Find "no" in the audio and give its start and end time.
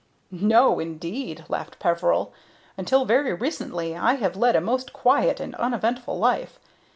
0.31-0.79